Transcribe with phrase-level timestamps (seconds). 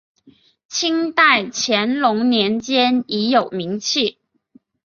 [0.67, 4.17] 清代乾隆年间已有名气。